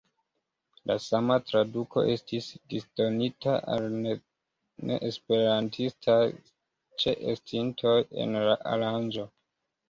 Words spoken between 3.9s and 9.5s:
neesperantistaj ĉeestintoj en la aranĝo.